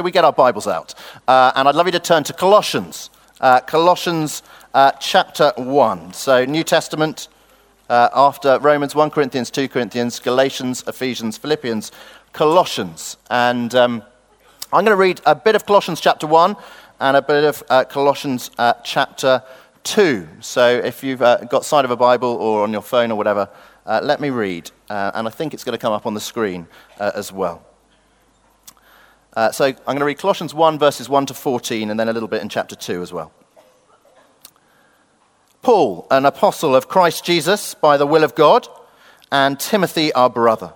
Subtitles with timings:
[0.00, 0.94] Shall we get our Bibles out?
[1.28, 4.42] Uh, and I'd love you to turn to Colossians, uh, Colossians
[4.72, 6.14] uh, chapter 1.
[6.14, 7.28] So, New Testament
[7.90, 11.92] uh, after Romans, 1 Corinthians, 2 Corinthians, Galatians, Ephesians, Philippians,
[12.32, 13.18] Colossians.
[13.28, 14.02] And um,
[14.72, 16.56] I'm going to read a bit of Colossians chapter 1
[17.00, 19.42] and a bit of uh, Colossians uh, chapter
[19.84, 20.26] 2.
[20.40, 23.50] So, if you've got sight of a Bible or on your phone or whatever,
[23.84, 24.70] let me read.
[24.88, 27.66] and I think it's going to come up on the screen as well.
[29.34, 32.12] Uh, so I'm going to read Colossians 1, verses 1 to 14, and then a
[32.12, 33.32] little bit in chapter 2 as well.
[35.62, 38.66] Paul, an apostle of Christ Jesus by the will of God,
[39.30, 40.72] and Timothy, our brother,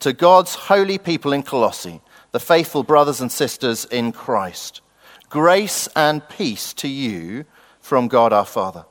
[0.00, 2.00] to God's holy people in Colossae,
[2.30, 4.80] the faithful brothers and sisters in Christ.
[5.28, 7.46] Grace and peace to you
[7.80, 8.84] from God our Father.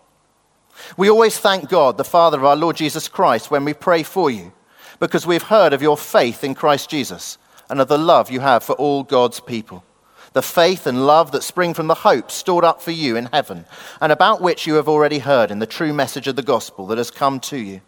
[0.98, 4.30] We always thank God, the Father of our Lord Jesus Christ, when we pray for
[4.30, 4.52] you,
[5.00, 7.38] because we've heard of your faith in Christ Jesus
[7.70, 9.84] and of the love you have for all God's people.
[10.34, 13.66] The faith and love that spring from the hope stored up for you in heaven,
[14.00, 16.98] and about which you have already heard in the true message of the gospel that
[16.98, 17.82] has come to you.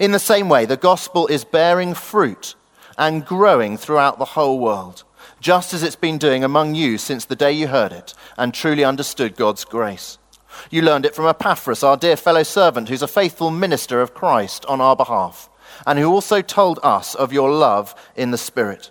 [0.00, 2.54] In the same way, the gospel is bearing fruit
[2.98, 5.04] and growing throughout the whole world,
[5.38, 8.84] just as it's been doing among you since the day you heard it and truly
[8.84, 10.18] understood God's grace.
[10.70, 14.64] You learned it from Epaphras, our dear fellow servant, who's a faithful minister of Christ
[14.66, 15.50] on our behalf,
[15.86, 18.90] and who also told us of your love in the Spirit.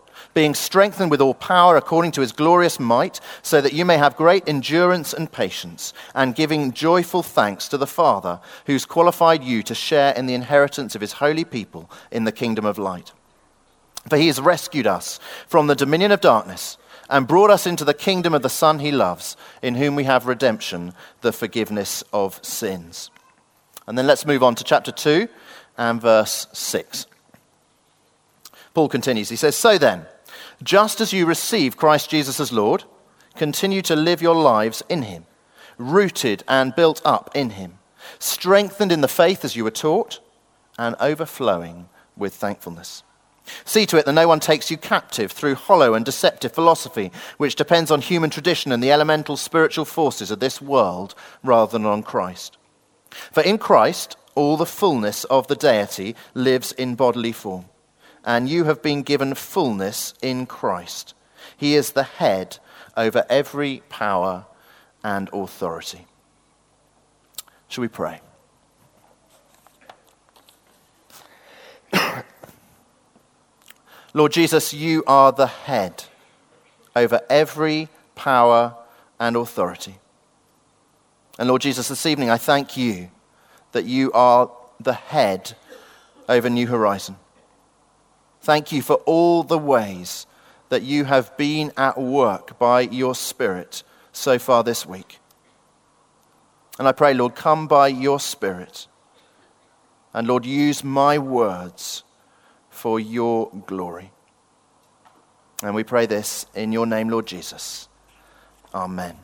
[0.33, 4.15] being strengthened with all power according to his glorious might, so that you may have
[4.15, 9.75] great endurance and patience, and giving joyful thanks to the Father, who's qualified you to
[9.75, 13.11] share in the inheritance of his holy people in the kingdom of light.
[14.09, 16.77] For he has rescued us from the dominion of darkness
[17.09, 20.25] and brought us into the kingdom of the Son he loves, in whom we have
[20.25, 23.11] redemption, the forgiveness of sins.
[23.85, 25.27] And then let's move on to chapter 2
[25.77, 27.05] and verse 6.
[28.73, 29.29] Paul continues.
[29.29, 30.05] He says, So then,
[30.63, 32.83] just as you receive Christ Jesus as Lord,
[33.35, 35.25] continue to live your lives in him,
[35.77, 37.79] rooted and built up in him,
[38.19, 40.19] strengthened in the faith as you were taught,
[40.77, 43.03] and overflowing with thankfulness.
[43.65, 47.55] See to it that no one takes you captive through hollow and deceptive philosophy, which
[47.55, 52.03] depends on human tradition and the elemental spiritual forces of this world rather than on
[52.03, 52.57] Christ.
[53.09, 57.65] For in Christ, all the fullness of the deity lives in bodily form
[58.23, 61.13] and you have been given fullness in Christ.
[61.57, 62.57] He is the head
[62.95, 64.45] over every power
[65.03, 66.05] and authority.
[67.67, 68.21] Shall we pray?
[74.13, 76.03] Lord Jesus, you are the head
[76.95, 78.75] over every power
[79.19, 79.95] and authority.
[81.39, 83.09] And Lord Jesus, this evening I thank you
[83.71, 85.55] that you are the head
[86.27, 87.15] over New Horizon.
[88.41, 90.25] Thank you for all the ways
[90.69, 95.19] that you have been at work by your Spirit so far this week.
[96.79, 98.87] And I pray, Lord, come by your Spirit.
[100.13, 102.03] And Lord, use my words
[102.69, 104.11] for your glory.
[105.61, 107.87] And we pray this in your name, Lord Jesus.
[108.73, 109.15] Amen.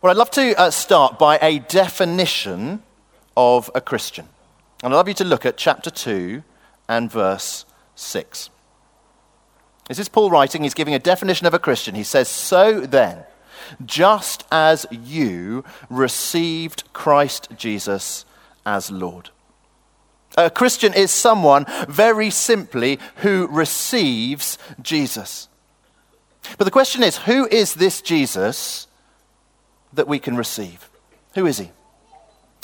[0.00, 2.82] Well, I'd love to uh, start by a definition
[3.36, 4.28] of a Christian.
[4.82, 6.42] And I'd love you to look at chapter 2
[6.88, 8.50] and verse 6.
[9.88, 10.62] This is Paul writing.
[10.62, 11.94] He's giving a definition of a Christian.
[11.94, 13.24] He says, So then,
[13.84, 18.24] just as you received Christ Jesus
[18.66, 19.30] as Lord.
[20.36, 25.48] A Christian is someone, very simply, who receives Jesus.
[26.58, 28.86] But the question is who is this Jesus
[29.92, 30.88] that we can receive?
[31.34, 31.70] Who is he?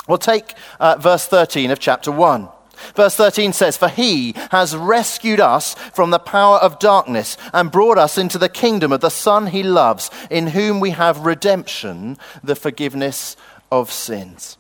[0.08, 2.48] Well, take uh, verse 13 of chapter 1.
[2.94, 7.98] Verse 13 says, For he has rescued us from the power of darkness and brought
[7.98, 12.56] us into the kingdom of the Son he loves, in whom we have redemption, the
[12.56, 13.36] forgiveness
[13.70, 14.56] of sins.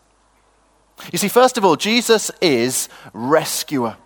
[1.12, 3.96] You see, first of all, Jesus is rescuer.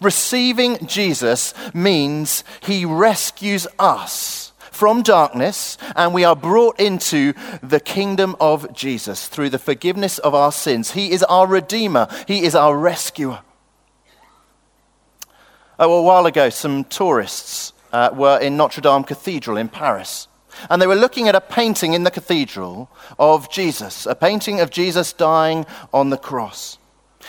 [0.00, 4.49] Receiving Jesus means he rescues us
[4.80, 10.34] from darkness and we are brought into the kingdom of Jesus through the forgiveness of
[10.34, 10.92] our sins.
[10.92, 13.40] He is our Redeemer, He is our rescuer.
[15.78, 20.28] Oh, a while ago, some tourists uh, were in Notre Dame Cathedral in Paris.
[20.70, 24.70] And they were looking at a painting in the cathedral of Jesus, a painting of
[24.70, 26.78] Jesus dying on the cross.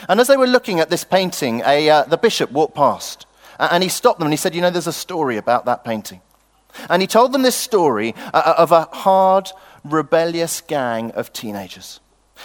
[0.08, 3.26] And as they were looking at this painting, a, uh, the bishop walked past.
[3.60, 6.22] And he stopped them and he said, You know, there's a story about that painting.
[6.90, 9.52] And he told them this story uh, uh, of a hard,
[9.84, 12.00] rebellious gang of teenagers.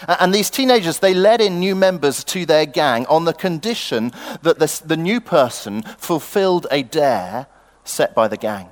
[0.07, 4.13] And these teenagers, they led in new members to their gang on the condition
[4.43, 7.47] that this, the new person fulfilled a dare
[7.85, 8.71] set by the gang.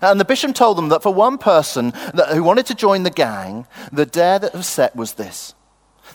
[0.00, 3.10] And the bishop told them that for one person that, who wanted to join the
[3.10, 5.54] gang, the dare that was set was this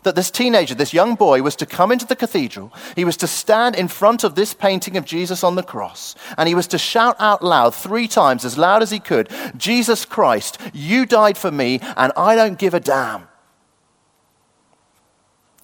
[0.03, 2.73] that this teenager, this young boy, was to come into the cathedral.
[2.95, 6.47] He was to stand in front of this painting of Jesus on the cross, and
[6.47, 10.59] he was to shout out loud three times, as loud as he could Jesus Christ,
[10.73, 13.27] you died for me, and I don't give a damn.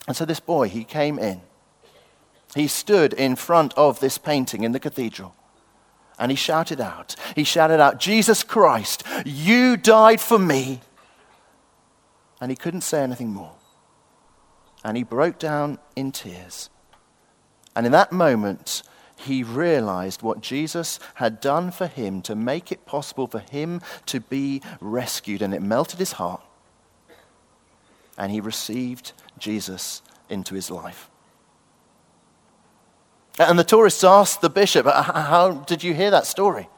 [0.07, 1.41] And so this boy, he came in.
[2.55, 5.35] He stood in front of this painting in the cathedral.
[6.19, 10.81] And he shouted out, he shouted out, Jesus Christ, you died for me.
[12.39, 13.53] And he couldn't say anything more.
[14.83, 16.69] And he broke down in tears.
[17.75, 18.83] And in that moment,
[19.15, 24.19] he realized what Jesus had done for him to make it possible for him to
[24.19, 25.41] be rescued.
[25.41, 26.41] And it melted his heart.
[28.17, 31.09] And he received Jesus into his life.
[33.39, 36.69] And the tourists asked the bishop, uh, How did you hear that story?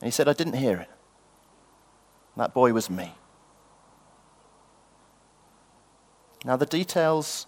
[0.00, 0.90] And he said, I didn't hear it.
[2.36, 3.14] That boy was me.
[6.44, 7.46] Now, the details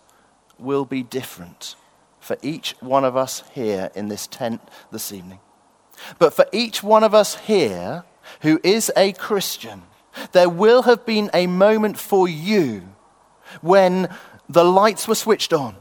[0.59, 1.77] will be different
[2.21, 4.61] for each one of us here in this tent
[4.91, 5.41] this evening.
[6.19, 8.05] But for each one of us here
[8.43, 9.83] who is a Christian,
[10.33, 12.83] there will have been a moment for you
[13.61, 14.09] when
[14.49, 15.77] the lights were switched on,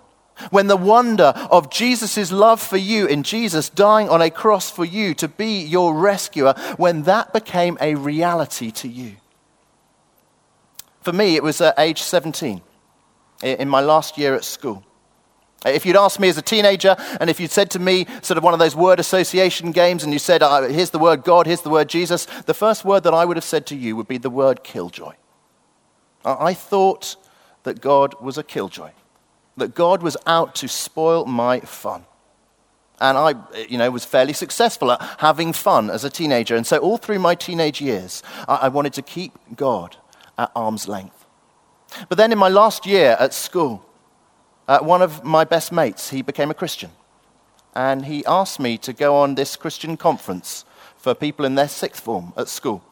[0.49, 4.85] when the wonder of Jesus' love for you in Jesus dying on a cross for
[4.85, 9.17] you to be your rescuer, when that became a reality to you.
[11.01, 12.61] For me, it was at age 17,
[13.41, 14.83] in my last year at school.
[15.65, 18.43] If you'd asked me as a teenager, and if you'd said to me, sort of
[18.43, 20.41] one of those word association games, and you said,
[20.71, 23.43] here's the word God, here's the word Jesus, the first word that I would have
[23.43, 25.13] said to you would be the word killjoy.
[26.25, 27.15] I thought
[27.63, 28.91] that God was a killjoy,
[29.57, 32.05] that God was out to spoil my fun.
[32.99, 33.33] And I,
[33.67, 36.55] you know, was fairly successful at having fun as a teenager.
[36.55, 39.97] And so all through my teenage years, I, wanted to keep God
[40.37, 41.20] at arm's length.
[42.09, 43.85] But then in my last year at school,
[44.67, 46.91] uh, one of my best mates, he became a Christian.
[47.75, 50.65] And he asked me to go on this Christian conference
[50.97, 52.83] for people in their sixth form at school.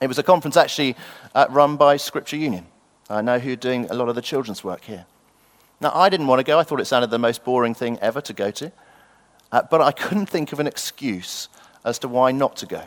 [0.00, 0.96] It was a conference actually
[1.34, 2.66] uh, run by Scripture Union.
[3.08, 5.06] I know who are doing a lot of the children's work here.
[5.80, 6.58] Now, I didn't want to go.
[6.58, 8.70] I thought it sounded the most boring thing ever to go to.
[9.50, 11.48] Uh, but I couldn't think of an excuse
[11.84, 12.84] as to why not to go.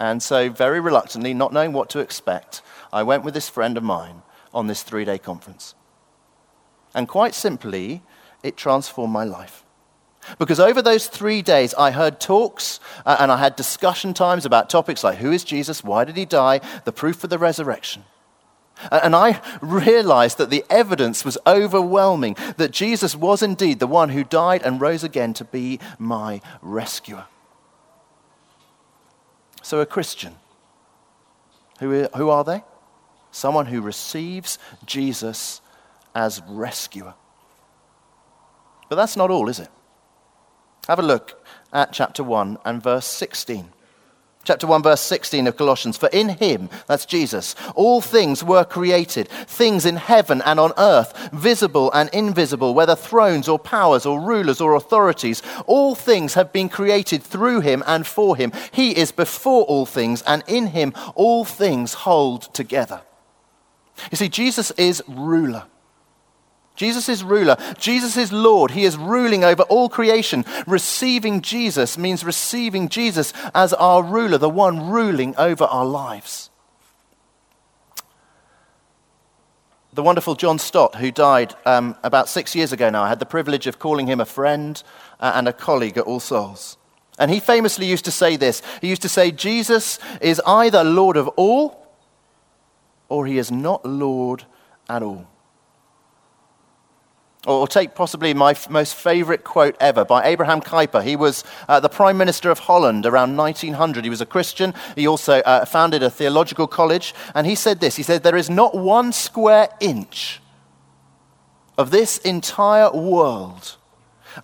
[0.00, 2.62] And so, very reluctantly, not knowing what to expect,
[2.92, 4.22] I went with this friend of mine
[4.54, 5.74] on this three day conference.
[6.94, 8.02] And quite simply,
[8.42, 9.64] it transformed my life.
[10.38, 14.68] Because over those three days, I heard talks uh, and I had discussion times about
[14.68, 18.04] topics like who is Jesus, why did he die, the proof of the resurrection.
[18.92, 24.22] And I realized that the evidence was overwhelming that Jesus was indeed the one who
[24.22, 27.24] died and rose again to be my rescuer.
[29.68, 30.34] So, a Christian,
[31.78, 32.62] who, who are they?
[33.30, 35.60] Someone who receives Jesus
[36.14, 37.12] as rescuer.
[38.88, 39.68] But that's not all, is it?
[40.86, 43.68] Have a look at chapter 1 and verse 16.
[44.48, 45.98] Chapter 1, verse 16 of Colossians.
[45.98, 51.28] For in him, that's Jesus, all things were created, things in heaven and on earth,
[51.34, 55.42] visible and invisible, whether thrones or powers or rulers or authorities.
[55.66, 58.52] All things have been created through him and for him.
[58.72, 63.02] He is before all things, and in him all things hold together.
[64.10, 65.64] You see, Jesus is ruler.
[66.78, 67.56] Jesus is ruler.
[67.76, 68.70] Jesus is Lord.
[68.70, 70.44] He is ruling over all creation.
[70.64, 76.50] Receiving Jesus means receiving Jesus as our ruler, the one ruling over our lives.
[79.92, 83.26] The wonderful John Stott, who died um, about six years ago now, I had the
[83.26, 84.80] privilege of calling him a friend
[85.18, 86.76] uh, and a colleague at All Souls.
[87.18, 91.16] And he famously used to say this He used to say, Jesus is either Lord
[91.16, 91.88] of all,
[93.08, 94.44] or he is not Lord
[94.88, 95.26] at all.
[97.48, 101.02] Or take possibly my f- most favorite quote ever by Abraham Kuyper.
[101.02, 104.04] He was uh, the Prime Minister of Holland around 1900.
[104.04, 104.74] He was a Christian.
[104.94, 107.14] He also uh, founded a theological college.
[107.34, 110.40] And he said this He said, There is not one square inch
[111.78, 113.76] of this entire world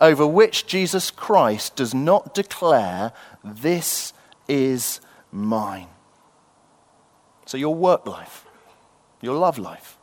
[0.01, 3.13] over which Jesus Christ does not declare,
[3.45, 4.13] This
[4.49, 5.89] is mine.
[7.47, 8.47] So, your work life,
[9.21, 9.94] your love life,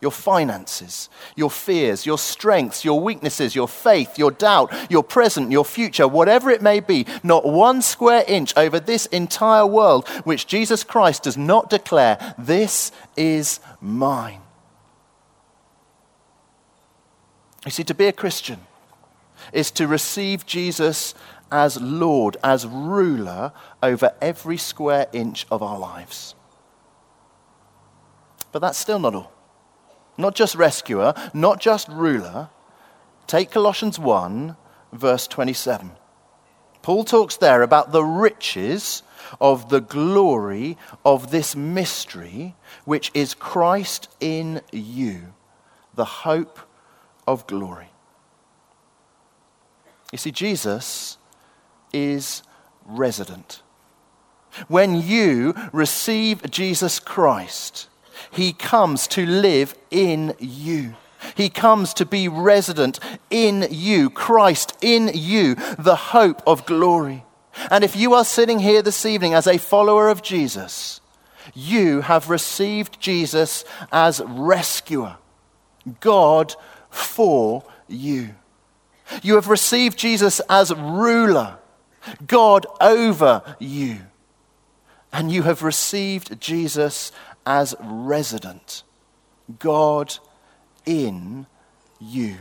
[0.00, 5.64] your finances, your fears, your strengths, your weaknesses, your faith, your doubt, your present, your
[5.64, 10.84] future, whatever it may be, not one square inch over this entire world which Jesus
[10.84, 14.40] Christ does not declare, This is mine.
[17.64, 18.60] You see, to be a Christian
[19.52, 21.14] is to receive Jesus
[21.50, 26.34] as Lord, as ruler over every square inch of our lives.
[28.52, 29.35] But that's still not all.
[30.18, 32.48] Not just rescuer, not just ruler.
[33.26, 34.56] Take Colossians 1,
[34.92, 35.92] verse 27.
[36.82, 39.02] Paul talks there about the riches
[39.40, 42.54] of the glory of this mystery,
[42.84, 45.34] which is Christ in you,
[45.94, 46.60] the hope
[47.26, 47.88] of glory.
[50.12, 51.18] You see, Jesus
[51.92, 52.42] is
[52.84, 53.62] resident.
[54.68, 57.88] When you receive Jesus Christ,
[58.30, 60.94] he comes to live in you.
[61.34, 67.24] He comes to be resident in you, Christ in you, the hope of glory.
[67.70, 71.00] And if you are sitting here this evening as a follower of Jesus,
[71.54, 75.16] you have received Jesus as rescuer,
[76.00, 76.54] God
[76.90, 78.34] for you.
[79.22, 81.58] You have received Jesus as ruler,
[82.26, 83.98] God over you.
[85.12, 87.12] And you have received Jesus
[87.46, 88.82] as resident,
[89.58, 90.18] God
[90.84, 91.46] in
[92.00, 92.36] you.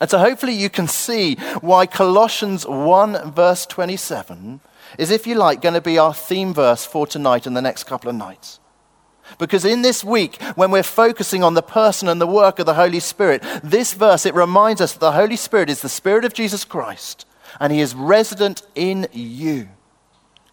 [0.00, 4.60] And so hopefully you can see why Colossians 1, verse 27
[4.96, 7.84] is, if you like, going to be our theme verse for tonight and the next
[7.84, 8.60] couple of nights.
[9.38, 12.74] Because in this week, when we're focusing on the person and the work of the
[12.74, 16.32] Holy Spirit, this verse, it reminds us that the Holy Spirit is the Spirit of
[16.32, 17.26] Jesus Christ,
[17.60, 19.68] and He is resident in you.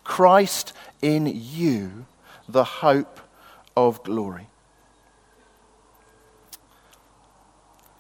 [0.03, 2.05] Christ in you
[2.47, 3.19] the hope
[3.75, 4.47] of glory.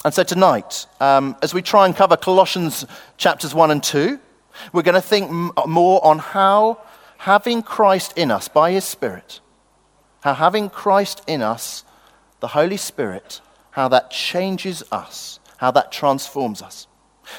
[0.05, 2.85] And so tonight, um, as we try and cover Colossians
[3.17, 4.19] chapters 1 and 2,
[4.71, 6.81] we're going to think m- more on how
[7.17, 9.41] having Christ in us by his Spirit,
[10.21, 11.83] how having Christ in us,
[12.39, 16.87] the Holy Spirit, how that changes us, how that transforms us.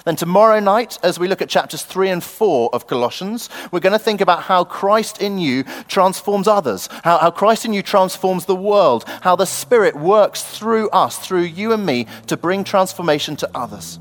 [0.04, 3.92] Then, tomorrow night, as we look at chapters 3 and 4 of Colossians, we're going
[3.92, 8.46] to think about how Christ in you transforms others, how, how, Christ in you transforms
[8.46, 13.36] the world, how the Spirit works through us, through you and me, to bring transformation
[13.36, 13.98] to others.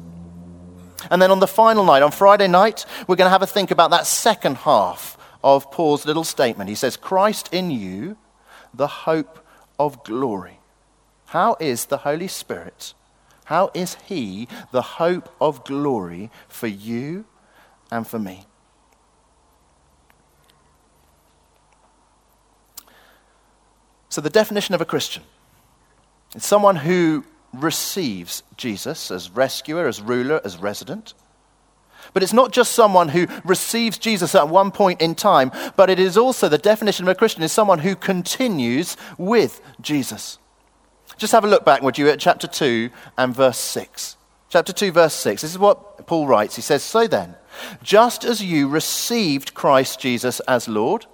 [1.10, 3.72] And then on the final night, on Friday night, we're going to have a think
[3.72, 6.70] about that second half of Paul's little statement.
[6.70, 8.18] He says, Christ in you,
[8.74, 9.46] the hope
[9.80, 10.60] of glory.
[11.28, 12.94] How is the Holy Spirit?
[13.48, 17.24] How is He the hope of glory for you
[17.90, 18.46] and for me?
[24.10, 25.24] So, the definition of a Christian
[26.36, 27.24] is someone who
[27.54, 31.14] receives Jesus as rescuer, as ruler, as resident.
[32.14, 36.00] But it's not just someone who receives Jesus at one point in time, but it
[36.00, 40.38] is also the definition of a Christian is someone who continues with Jesus.
[41.18, 44.18] Just have a look back, would you, at chapter 2 and verse 6.
[44.50, 45.42] Chapter 2, verse 6.
[45.42, 46.56] This is what Paul writes.
[46.56, 47.36] He says, So then,
[47.82, 51.06] just as you received Christ Jesus as Lord,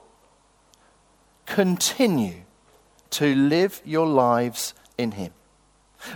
[1.46, 2.44] continue
[3.12, 5.32] to live your lives in him,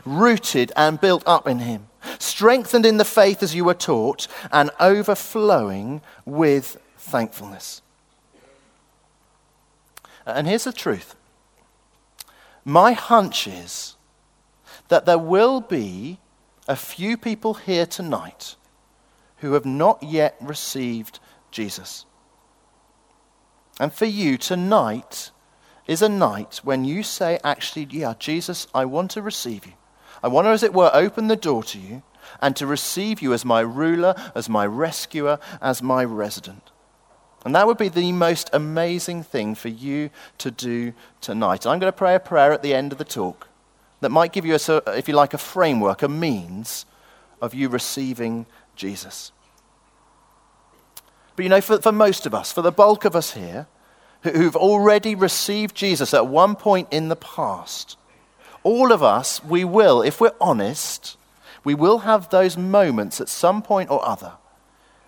[0.06, 1.88] rooted and built up in him,
[2.20, 7.82] strengthened in the faith as you were taught, and overflowing with thankfulness.
[10.26, 11.16] And here's the truth
[12.68, 13.96] my hunch is
[14.90, 16.20] that there will be
[16.68, 18.58] a few people here tonight
[19.38, 22.06] who have not yet received Jesus.
[23.80, 25.32] And for you, tonight
[25.88, 29.74] is a night when you say, actually, yeah, Jesus, I want to receive you.
[30.22, 32.04] I want to, as it were, open the door to you
[32.42, 36.72] and to receive you as my ruler, as my rescuer, as my resident.
[37.46, 41.66] And that would be the most amazing thing for you to do tonight.
[41.66, 43.48] I'm going to pray a prayer at the end of the talk
[44.02, 46.86] that might give you, a, if you like, a framework, a means
[47.42, 49.32] of you receiving Jesus.
[51.36, 53.68] But you know, for, for most of us, for the bulk of us here,
[54.24, 57.98] who've already received Jesus at one point in the past,
[58.64, 61.16] all of us, we will, if we're honest,
[61.64, 64.34] we will have those moments at some point or other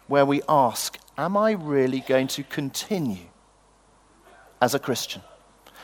[0.07, 3.27] where we ask, Am I really going to continue
[4.61, 5.21] as a Christian?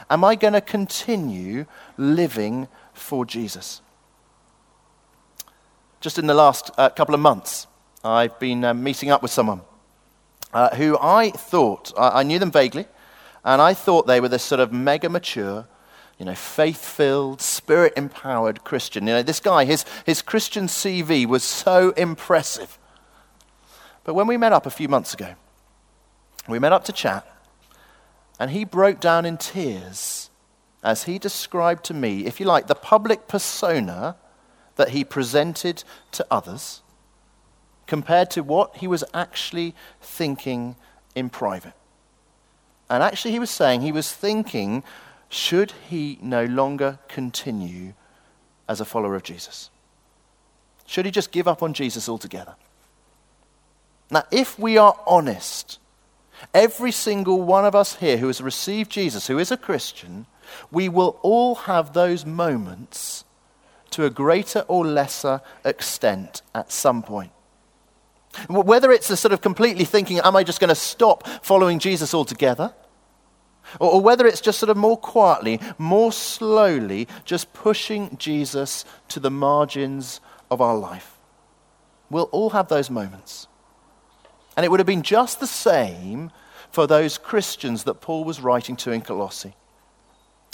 [0.10, 1.66] Am I going to continue
[1.98, 3.82] living for Jesus?
[6.00, 7.68] Just in the last uh, couple of months,
[8.02, 9.60] I've been uh, meeting up with someone
[10.54, 12.86] uh, who I thought, I, I, knew them vaguely,
[13.44, 15.68] And I thought they were this sort of mega mature,
[16.18, 19.06] you know, faith filled, spirit empowered Christian.
[19.06, 22.80] You know, this guy, his, his Christian CV was so impressive.
[24.06, 25.36] But when we met up a few months ago,
[26.48, 27.28] we met up to chat,
[28.40, 30.30] and he broke down in tears
[30.84, 34.16] as he described to me, if you like, the public persona
[34.76, 36.82] that he presented to others
[37.88, 40.76] compared to what he was actually thinking
[41.16, 41.74] in private.
[42.90, 44.84] And actually, he was saying he was thinking,
[45.28, 47.94] should he no longer continue
[48.68, 49.72] as a follower of Jesus?
[50.86, 52.56] Should he just give up on Jesus altogether?
[54.12, 55.80] Now, if we are honest,
[56.54, 60.26] every single one of us here who has received Jesus, who is a Christian,
[60.72, 63.26] we will all have those moments
[63.92, 67.32] to a greater or lesser extent at some point.
[68.50, 72.14] Whether it's a sort of completely thinking, am I just going to stop following Jesus
[72.14, 72.74] altogether?
[73.80, 79.20] Or, or whether it's just sort of more quietly, more slowly, just pushing Jesus to
[79.20, 80.20] the margins
[80.52, 81.18] of our life.
[82.10, 83.48] We'll all have those moments.
[84.56, 86.32] And it would have been just the same
[86.72, 89.56] for those Christians that Paul was writing to in Colossae.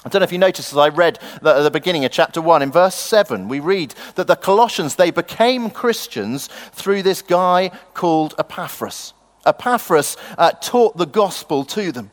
[0.04, 2.64] I don't know if you noticed as I read at the beginning of chapter 1,
[2.64, 8.34] in verse 7, we read that the Colossians, they became Christians through this guy called
[8.40, 9.14] Epaphras.
[9.46, 12.10] Epaphras uh, taught the gospel to them.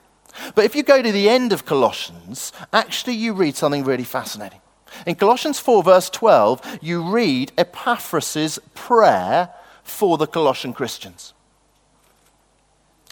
[0.54, 4.60] But if you go to the end of Colossians, actually you read something really fascinating.
[5.06, 9.50] In Colossians 4, verse 12, you read Epaphras' prayer
[9.82, 11.32] for the Colossian Christians.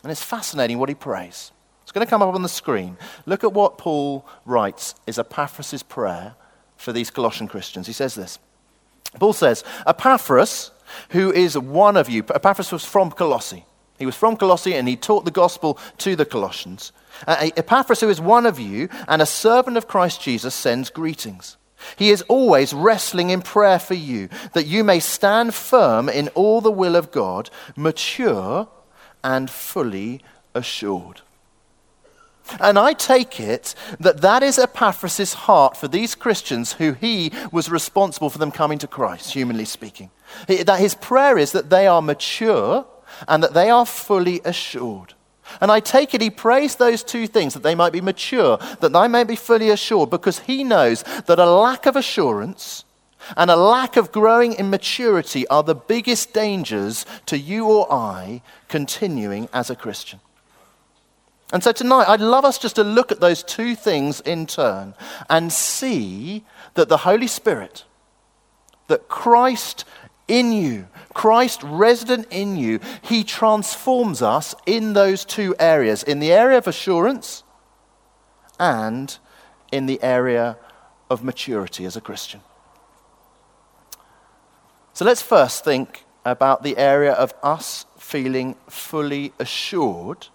[0.07, 1.51] And it's fascinating what he prays.
[1.83, 2.97] It's going to come up on the screen.
[3.27, 6.37] Look at what Paul writes is Epaphras' prayer
[6.77, 7.89] for these Colossian Christians.
[7.89, 8.39] He says this
[9.19, 10.71] Paul says, Epaphras,
[11.09, 13.65] who is one of you, Epaphras was from Colossae.
[13.99, 16.93] He was from Colossae and he taught the gospel to the Colossians.
[17.27, 21.57] Uh, Epaphras, who is one of you and a servant of Christ Jesus, sends greetings.
[21.97, 26.61] He is always wrestling in prayer for you, that you may stand firm in all
[26.61, 28.69] the will of God, mature
[29.27, 30.21] and fully
[30.55, 31.21] assured.
[32.61, 37.69] And I take it that that is Epaphras' heart for these Christians who he was
[37.69, 40.11] responsible for them coming to Christ, humanly speaking.
[40.47, 42.87] That his prayer is that they are mature
[43.27, 45.15] and that they are fully assured.
[45.61, 48.93] And I take it he prays those two things that they might be mature, that
[48.93, 52.85] they may be fully assured, because he knows that a lack of assurance
[53.37, 58.43] and a lack of growing in maturity are the biggest dangers to you or I
[58.69, 60.21] continuing as a Christian.
[61.53, 64.95] And so tonight, I'd love us just to look at those two things in turn
[65.31, 67.85] and see that the Holy Spirit,
[68.89, 69.85] that Christ
[70.29, 76.33] in you, Christ resident in you, he transforms us in those two areas in the
[76.33, 77.45] area of assurance
[78.59, 79.17] and
[79.71, 80.57] in the area
[81.09, 82.41] of maturity as a Christian.
[84.97, 90.29] So let's first think about the area of us feeling fully assured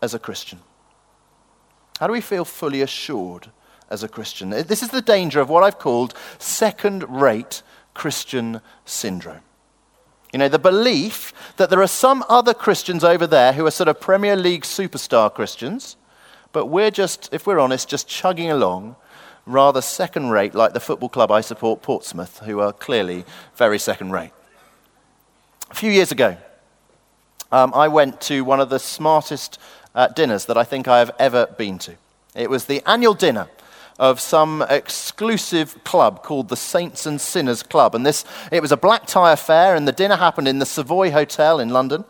[0.00, 0.60] as a Christian?
[2.00, 3.50] How do we feel fully assured
[3.90, 4.48] as a Christian?
[4.48, 9.42] This is the danger of what I've called second rate Christian syndrome.
[10.32, 13.88] You know, the belief that there are some other Christians over there who are sort
[13.88, 15.98] of Premier League superstar Christians,
[16.52, 18.96] but we're just, if we're honest, just chugging along
[19.48, 23.24] rather second rate, like the football club I support, Portsmouth, who are clearly
[23.56, 24.32] very second rate.
[25.70, 26.36] A few years ago,
[27.50, 29.58] um, I went to one of the smartest
[29.94, 31.94] uh, dinners that I think I have ever been to.
[32.34, 33.48] It was the annual dinner
[33.98, 37.94] of some exclusive club called the Saints and Sinners Club.
[37.94, 41.10] And this, it was a black tie affair, and the dinner happened in the Savoy
[41.10, 42.04] Hotel in London.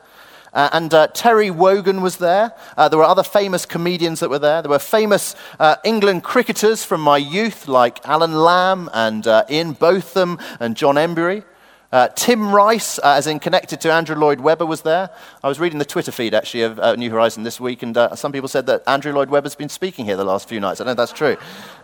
[0.58, 2.52] Uh, and uh, Terry Wogan was there.
[2.76, 4.60] Uh, there were other famous comedians that were there.
[4.60, 9.74] There were famous uh, England cricketers from my youth, like Alan Lamb and uh, Ian
[9.74, 11.44] Botham and John Emburey.
[11.92, 15.10] Uh, Tim Rice, as in connected to Andrew Lloyd Webber, was there.
[15.44, 18.48] I was reading the Twitter feed actually of New Horizon this week, and some people
[18.48, 20.80] said that Andrew Lloyd Webber's been speaking here the last few nights.
[20.80, 21.36] I know that's true.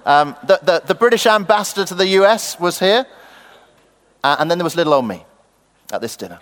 [0.04, 3.06] Um, the, the, the, British ambassador to the US was here,
[4.24, 5.24] and then there was little old me
[5.92, 6.40] at this dinner.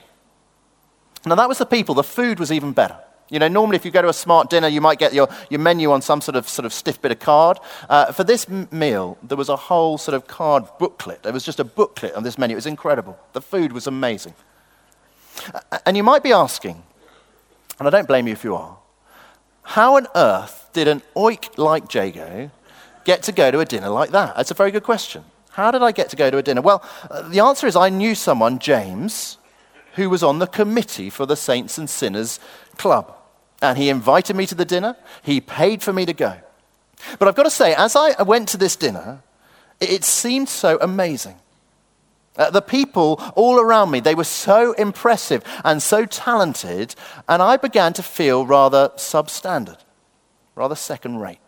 [1.24, 1.94] Now, that was the people.
[1.94, 2.96] The food was even better.
[3.30, 5.60] You know, normally if you go to a smart dinner, you might get your, your
[5.60, 7.58] menu on some sort of, sort of stiff bit of card.
[7.88, 11.22] Uh, for this m- meal, there was a whole sort of card booklet.
[11.22, 12.54] There was just a booklet on this menu.
[12.54, 13.18] It was incredible.
[13.32, 14.34] The food was amazing.
[15.86, 16.82] And you might be asking,
[17.78, 18.76] and I don't blame you if you are,
[19.62, 22.50] how on earth did an oik like Jago
[23.04, 24.36] get to go to a dinner like that?
[24.36, 25.24] That's a very good question.
[25.52, 26.60] How did I get to go to a dinner?
[26.60, 29.38] Well, uh, the answer is I knew someone, James,
[29.94, 32.40] who was on the committee for the Saints and Sinners
[32.76, 33.14] Club.
[33.60, 36.36] And he invited me to the dinner, he paid for me to go.
[37.18, 39.22] But I've got to say, as I went to this dinner,
[39.80, 41.36] it seemed so amazing.
[42.36, 46.94] Uh, the people all around me, they were so impressive and so talented,
[47.28, 49.78] and I began to feel rather substandard,
[50.54, 51.40] rather second rate.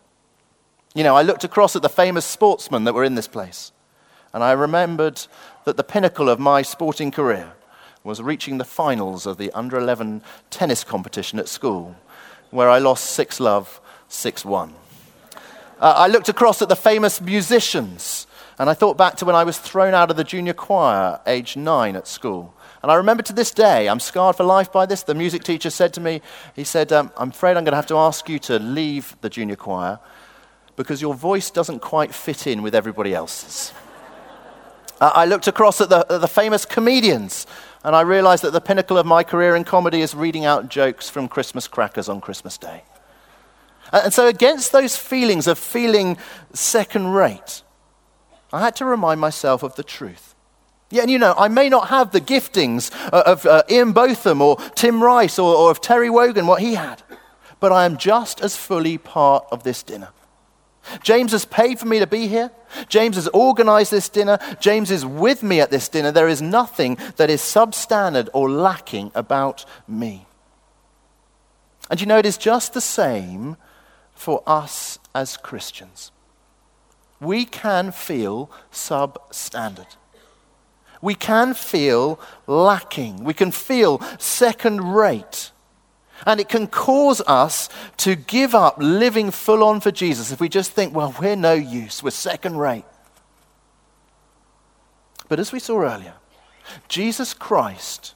[0.93, 3.71] You know, I looked across at the famous sportsmen that were in this place,
[4.31, 5.25] and I remembered
[5.63, 7.53] that the pinnacle of my sporting career
[8.05, 11.95] was reaching the finals of the under 11 tennis competition at school,
[12.51, 14.73] where I lost 6 love, 6 1.
[15.79, 19.43] Uh, I looked across at the famous musicians and I thought back to when I
[19.43, 22.53] was thrown out of the junior choir, age nine at school.
[22.81, 25.03] And I remember to this day, I'm scarred for life by this.
[25.03, 26.21] The music teacher said to me,
[26.55, 29.29] he said, um, I'm afraid I'm going to have to ask you to leave the
[29.29, 29.99] junior choir
[30.75, 33.73] because your voice doesn't quite fit in with everybody else's.
[35.01, 37.47] uh, I looked across at the, at the famous comedians
[37.85, 41.07] and I realized that the pinnacle of my career in comedy is reading out jokes
[41.07, 42.81] from Christmas crackers on Christmas Day.
[43.93, 46.17] And so, against those feelings of feeling
[46.51, 47.61] second rate,
[48.51, 50.33] I had to remind myself of the truth.
[50.89, 54.41] Yeah, and you know, I may not have the giftings uh, of uh, Ian Botham
[54.41, 57.03] or Tim Rice or, or of Terry Wogan, what he had,
[57.59, 60.09] but I am just as fully part of this dinner.
[61.03, 62.51] James has paid for me to be here.
[62.87, 64.37] James has organized this dinner.
[64.59, 66.11] James is with me at this dinner.
[66.11, 70.25] There is nothing that is substandard or lacking about me.
[71.89, 73.57] And you know, it is just the same
[74.13, 76.11] for us as Christians
[77.19, 79.95] we can feel substandard.
[81.01, 83.23] We can feel lacking.
[83.23, 85.51] We can feel second rate.
[86.25, 90.49] And it can cause us to give up living full on for Jesus if we
[90.49, 92.85] just think, well, we're no use, we're second rate.
[95.27, 96.13] But as we saw earlier,
[96.87, 98.13] Jesus Christ,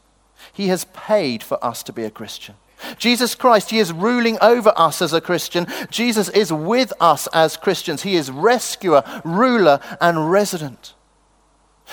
[0.53, 2.55] He has paid for us to be a Christian.
[2.97, 5.67] Jesus Christ, He is ruling over us as a Christian.
[5.89, 8.03] Jesus is with us as Christians.
[8.03, 10.93] He is rescuer, ruler, and resident.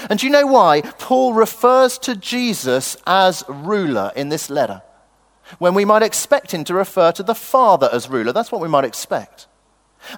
[0.09, 4.83] And do you know why Paul refers to Jesus as ruler in this letter?
[5.59, 8.33] When we might expect him to refer to the Father as ruler.
[8.33, 9.47] That's what we might expect.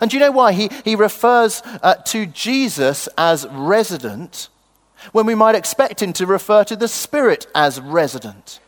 [0.01, 4.49] And do you know why he, he refers uh, to Jesus as resident
[5.12, 8.61] when we might expect him to refer to the Spirit as resident?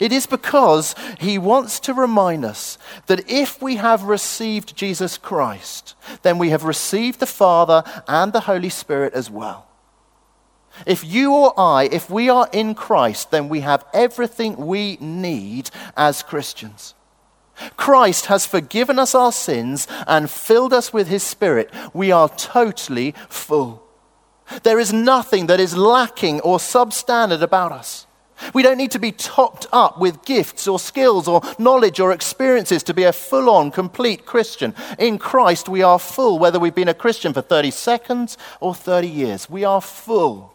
[0.00, 5.94] It is because he wants to remind us that if we have received Jesus Christ,
[6.22, 9.68] then we have received the Father and the Holy Spirit as well.
[10.84, 15.70] If you or I, if we are in Christ, then we have everything we need
[15.96, 16.94] as Christians.
[17.76, 21.70] Christ has forgiven us our sins and filled us with his Spirit.
[21.94, 23.82] We are totally full.
[24.62, 28.06] There is nothing that is lacking or substandard about us.
[28.52, 32.82] We don't need to be topped up with gifts or skills or knowledge or experiences
[32.84, 34.74] to be a full on, complete Christian.
[34.98, 39.08] In Christ, we are full, whether we've been a Christian for 30 seconds or 30
[39.08, 39.48] years.
[39.48, 40.52] We are full,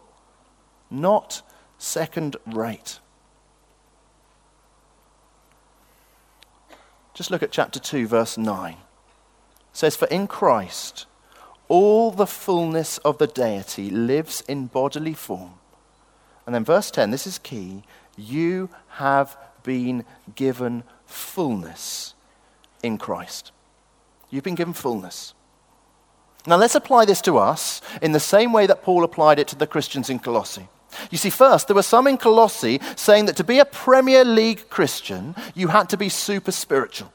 [0.92, 1.42] not
[1.78, 3.00] second rate.
[7.14, 8.72] Just look at chapter 2, verse 9.
[8.72, 8.78] It
[9.72, 11.06] says, For in Christ,
[11.68, 15.54] all the fullness of the deity lives in bodily form
[16.46, 17.82] and then verse 10, this is key.
[18.16, 22.14] You have been given fullness
[22.82, 23.52] in Christ.
[24.30, 25.34] You've been given fullness.
[26.46, 29.56] Now let's apply this to us in the same way that Paul applied it to
[29.56, 30.68] the Christians in Colossae.
[31.10, 34.68] You see, first, there were some in Colossae saying that to be a Premier League
[34.68, 37.12] Christian, you had to be super spiritual.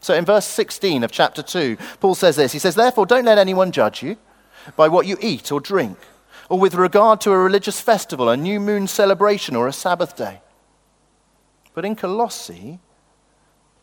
[0.00, 3.38] So in verse 16 of chapter 2, Paul says this He says, Therefore, don't let
[3.38, 4.16] anyone judge you
[4.76, 5.98] by what you eat or drink
[6.48, 10.40] or with regard to a religious festival, a new moon celebration, or a Sabbath day.
[11.74, 12.78] But in Colossae,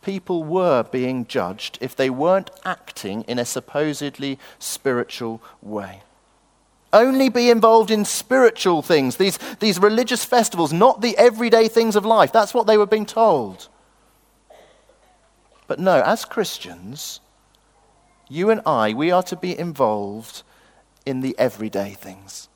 [0.02, 6.04] people were being judged if they weren't acting in a supposedly spiritual way.
[6.94, 12.06] Only be involved in spiritual things, these, these religious festivals, not the everyday things of
[12.06, 12.32] life.
[12.32, 13.68] That's what they were being told.
[15.68, 17.20] But no, as Christians,
[18.30, 20.44] you and I, we are to be involved
[21.06, 22.48] in the everyday things.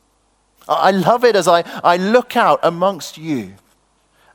[0.70, 3.56] I love it as I, I look out amongst you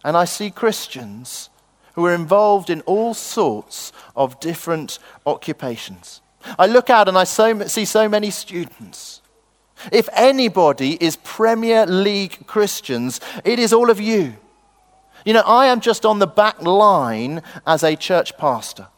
[0.04, 1.50] and I see Christians
[1.94, 6.22] who are involved in all sorts of different occupations.
[6.58, 9.21] I look out and I so, see so many students.
[9.90, 14.36] If anybody is Premier League Christians, it is all of you.
[15.24, 18.88] You know, I am just on the back line as a church pastor.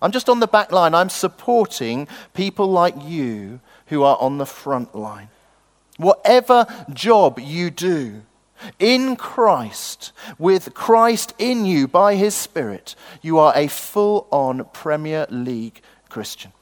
[0.00, 0.94] I'm just on the back line.
[0.94, 5.28] I'm supporting people like you who are on the front line.
[5.96, 8.22] Whatever job you do,
[8.78, 15.26] in Christ, with Christ in you by his Spirit, you are a full on Premier
[15.30, 16.52] League Christian.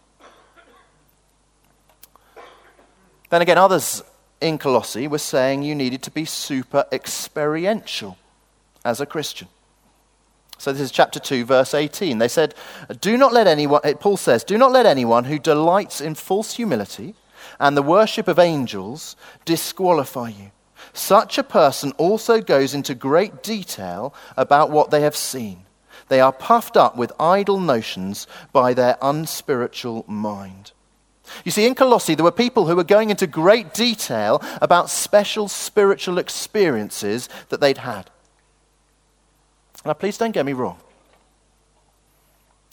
[3.31, 4.03] Then again, others
[4.41, 8.17] in Colossae were saying you needed to be super experiential
[8.85, 9.49] as a Christian.
[10.59, 12.19] So this is chapter 2, verse 18.
[12.19, 12.55] They said,
[13.01, 17.15] Do not let anyone, Paul says, do not let anyone who delights in false humility
[17.61, 20.51] and the worship of angels disqualify you.
[20.93, 25.65] Such a person also goes into great detail about what they have seen.
[26.09, 30.73] They are puffed up with idle notions by their unspiritual mind.
[31.45, 35.49] You see, in Colossae, there were people who were going into great detail about special
[35.49, 38.11] spiritual experiences that they'd had.
[39.85, 40.79] Now, please don't get me wrong.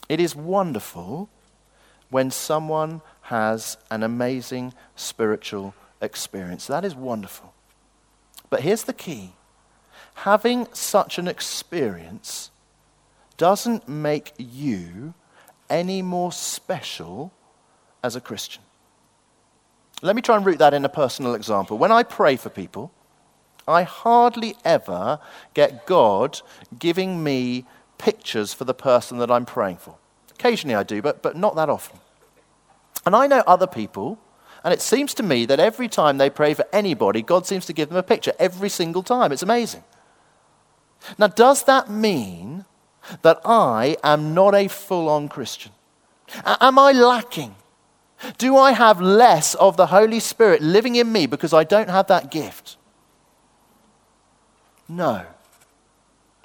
[0.09, 1.29] It is wonderful
[2.09, 6.67] when someone has an amazing spiritual experience.
[6.67, 7.53] That is wonderful.
[8.49, 9.33] But here's the key
[10.15, 12.51] having such an experience
[13.37, 15.13] doesn't make you
[15.69, 17.31] any more special
[18.03, 18.61] as a Christian.
[20.01, 21.77] Let me try and root that in a personal example.
[21.77, 22.91] When I pray for people,
[23.67, 25.19] I hardly ever
[25.53, 26.41] get God
[26.77, 27.65] giving me
[27.97, 29.95] pictures for the person that I'm praying for.
[30.31, 31.99] Occasionally I do, but, but not that often.
[33.05, 34.19] And I know other people,
[34.63, 37.73] and it seems to me that every time they pray for anybody, God seems to
[37.73, 39.31] give them a picture every single time.
[39.31, 39.83] It's amazing.
[41.17, 42.65] Now, does that mean
[43.21, 45.71] that I am not a full on Christian?
[46.45, 47.55] A- am I lacking?
[48.37, 52.07] Do I have less of the Holy Spirit living in me because I don't have
[52.07, 52.77] that gift?
[54.87, 55.25] No.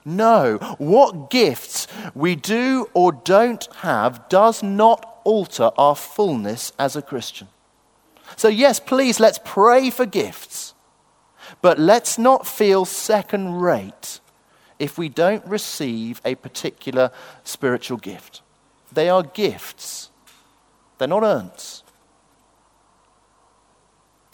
[0.05, 0.57] No.
[0.79, 7.49] What gifts we do or don't have does not alter our fullness as a Christian.
[8.37, 10.73] So, yes, please, let's pray for gifts.
[11.61, 14.21] But let's not feel second rate
[14.79, 17.11] if we don't receive a particular
[17.45, 18.41] spiritual gift.
[18.91, 20.11] They are gifts,
[20.99, 21.83] they're not earns.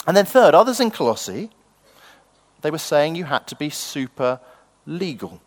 [0.07, 1.51] And then, third, others in Colossae,
[2.63, 4.41] they were saying you had to be super
[4.87, 5.41] legal.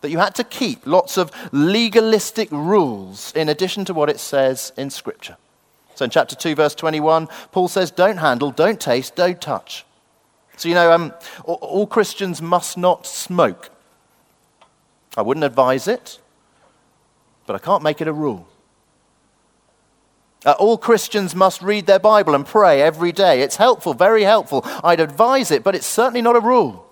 [0.00, 4.72] That you had to keep lots of legalistic rules in addition to what it says
[4.76, 5.36] in Scripture.
[5.94, 9.84] So in chapter 2, verse 21, Paul says, Don't handle, don't taste, don't touch.
[10.56, 11.14] So, you know, um,
[11.44, 13.70] all Christians must not smoke.
[15.16, 16.18] I wouldn't advise it,
[17.46, 18.46] but I can't make it a rule.
[20.44, 23.42] Uh, all Christians must read their Bible and pray every day.
[23.42, 24.62] It's helpful, very helpful.
[24.82, 26.86] I'd advise it, but it's certainly not a rule.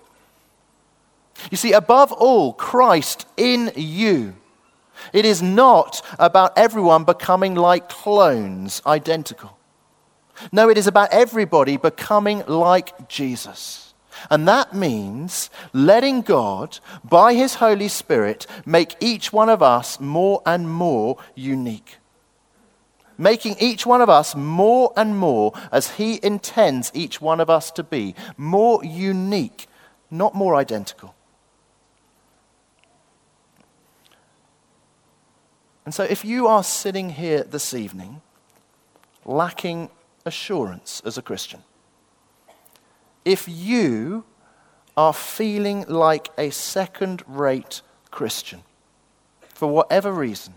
[1.49, 4.35] You see, above all, Christ in you.
[5.13, 9.57] It is not about everyone becoming like clones, identical.
[10.51, 13.93] No, it is about everybody becoming like Jesus.
[14.29, 20.41] And that means letting God, by His Holy Spirit, make each one of us more
[20.45, 21.98] and more unique
[23.19, 27.69] making each one of us more and more as He intends each one of us
[27.71, 29.67] to be, more unique,
[30.09, 31.13] not more identical.
[35.85, 38.21] And so, if you are sitting here this evening
[39.25, 39.89] lacking
[40.25, 41.63] assurance as a Christian,
[43.25, 44.23] if you
[44.95, 48.63] are feeling like a second rate Christian,
[49.49, 50.53] for whatever reason,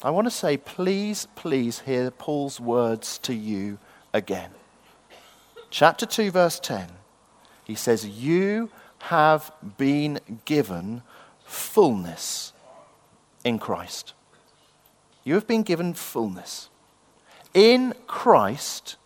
[0.00, 3.78] I want to say, please, please hear Paul's words to you
[4.14, 4.50] again.
[5.70, 6.86] Chapter 2, verse 10,
[7.64, 11.02] he says, You have been given
[11.44, 12.52] fullness
[13.44, 14.14] in Christ.
[15.24, 16.68] You have been given fullness.
[17.52, 18.96] In Christ,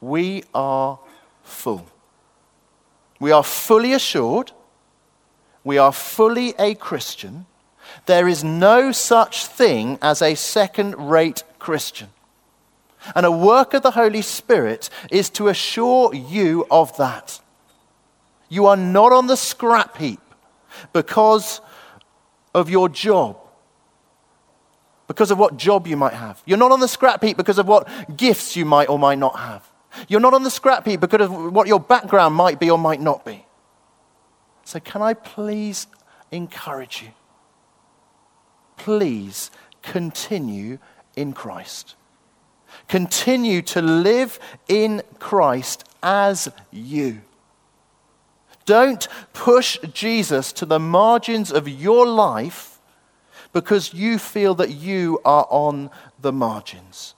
[0.00, 0.98] we are
[1.44, 1.86] full.
[3.20, 4.50] We are fully assured.
[5.62, 7.46] We are fully a Christian
[8.04, 12.08] there is no such thing as a second rate Christian.
[13.14, 17.40] And a work of the Holy Spirit is to assure you of that.
[18.48, 20.20] You are not on the scrap heap
[20.92, 21.60] because
[22.54, 23.38] of your job,
[25.06, 26.42] because of what job you might have.
[26.46, 29.38] You're not on the scrap heap because of what gifts you might or might not
[29.38, 29.68] have.
[30.08, 33.00] You're not on the scrap heap because of what your background might be or might
[33.00, 33.44] not be.
[34.64, 35.86] So, can I please
[36.30, 37.10] encourage you?
[38.76, 39.50] Please
[39.82, 40.78] continue
[41.14, 41.94] in Christ.
[42.88, 47.20] Continue to live in Christ as you.
[48.64, 52.80] Don't push Jesus to the margins of your life
[53.52, 55.88] because you feel that you are on
[56.20, 57.14] the margins.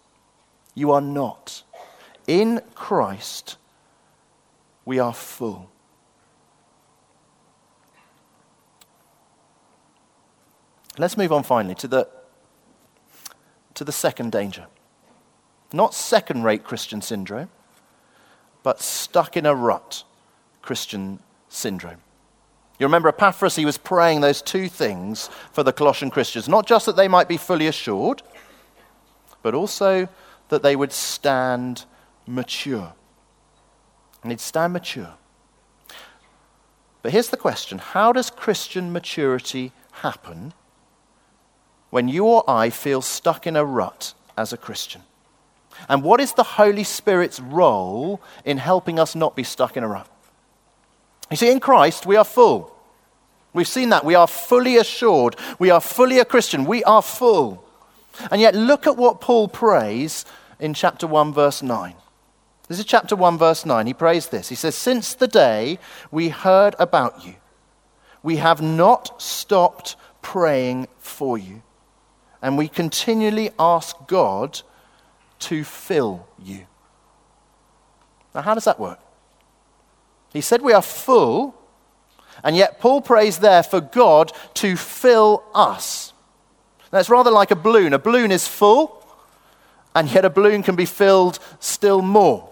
[0.74, 1.64] You are not.
[2.26, 3.56] In Christ,
[4.84, 5.70] we are full.
[10.98, 12.08] Let's move on finally to the,
[13.74, 14.66] to the second danger.
[15.72, 17.50] Not second rate Christian syndrome,
[18.62, 20.04] but stuck in a rut
[20.62, 21.98] Christian syndrome.
[22.78, 26.86] You remember Epaphras, he was praying those two things for the Colossian Christians not just
[26.86, 28.22] that they might be fully assured,
[29.42, 30.08] but also
[30.48, 31.84] that they would stand
[32.26, 32.92] mature.
[34.22, 35.14] And they'd stand mature.
[37.02, 40.52] But here's the question how does Christian maturity happen
[41.90, 45.02] when you or I feel stuck in a rut as a Christian?
[45.88, 49.88] And what is the Holy Spirit's role in helping us not be stuck in a
[49.88, 50.08] rut?
[51.30, 52.74] You see, in Christ, we are full.
[53.52, 54.04] We've seen that.
[54.04, 55.36] We are fully assured.
[55.58, 56.64] We are fully a Christian.
[56.64, 57.64] We are full.
[58.30, 60.24] And yet, look at what Paul prays
[60.58, 61.94] in chapter 1, verse 9.
[62.68, 63.86] This is chapter 1, verse 9.
[63.86, 64.48] He prays this.
[64.48, 65.78] He says, Since the day
[66.10, 67.36] we heard about you,
[68.22, 71.62] we have not stopped praying for you.
[72.40, 74.60] And we continually ask God
[75.40, 76.66] to fill you.
[78.34, 79.00] Now, how does that work?
[80.32, 81.54] He said we are full,
[82.44, 86.12] and yet Paul prays there for God to fill us.
[86.90, 87.92] That's rather like a balloon.
[87.92, 89.04] A balloon is full,
[89.94, 92.48] and yet a balloon can be filled still more.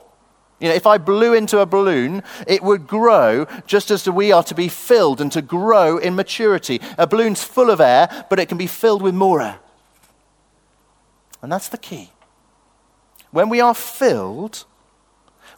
[0.59, 4.42] You know, if I blew into a balloon, it would grow just as we are
[4.44, 6.81] to be filled and to grow in maturity.
[6.96, 9.59] A balloon's full of air, but it can be filled with more air.
[11.46, 12.11] And that's the key.
[13.30, 14.64] When we are filled,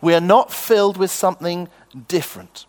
[0.02, 1.66] we are not filled with something
[2.08, 2.66] different.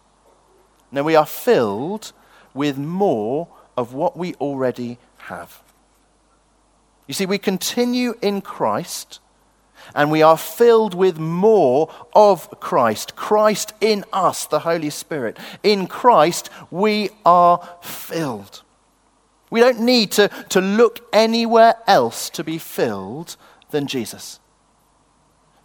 [0.90, 2.14] No, we are filled
[2.54, 5.62] with more of what we already have.
[7.08, 9.20] You see, we continue in Christ
[9.94, 13.18] and we are filled with more of Christ.
[13.18, 15.38] Christ in us, the Holy Spirit.
[15.62, 18.64] In Christ, we are filled.
[19.50, 23.36] We don't need to, to look anywhere else to be filled
[23.72, 24.40] than Jesus.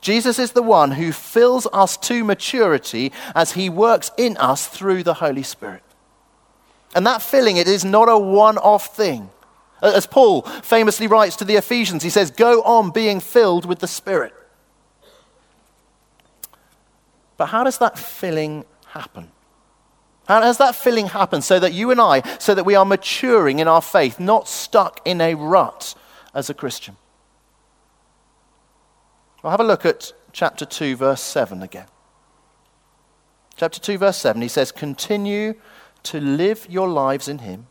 [0.01, 5.03] Jesus is the one who fills us to maturity as he works in us through
[5.03, 5.83] the Holy Spirit.
[6.95, 9.31] And that filling, it is not a one off thing.
[9.83, 13.89] As Paul famously writes to the Ephesians, he says, Go on being filled with the
[13.89, 14.33] Spirit.
[17.37, 19.31] But how does that filling happen?
[20.27, 23.59] How does that filling happen so that you and I, so that we are maturing
[23.59, 25.95] in our faith, not stuck in a rut
[26.35, 26.97] as a Christian?
[29.43, 31.87] Well, have a look at chapter 2, verse 7 again.
[33.57, 35.55] Chapter 2, verse 7, he says, Continue
[36.05, 37.67] to live your lives in him,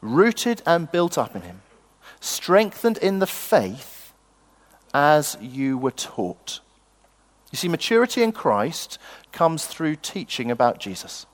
[0.00, 1.62] rooted and built up in him,
[2.20, 4.12] strengthened in the faith
[4.94, 6.60] as you were taught.
[7.50, 8.98] You see, maturity in Christ
[9.32, 11.26] comes through teaching about Jesus.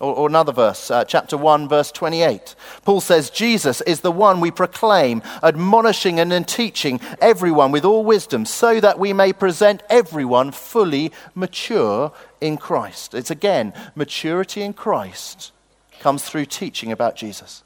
[0.00, 2.54] Or, or another verse, uh, chapter 1, verse 28.
[2.84, 8.44] Paul says, Jesus is the one we proclaim, admonishing and teaching everyone with all wisdom,
[8.44, 13.12] so that we may present everyone fully mature in Christ.
[13.12, 15.50] It's again, maturity in Christ
[15.98, 17.64] comes through teaching about Jesus.